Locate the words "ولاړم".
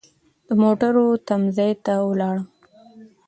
2.09-2.45